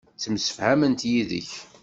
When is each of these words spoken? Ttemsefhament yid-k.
Ttemsefhament 0.15 1.01
yid-k. 1.11 1.49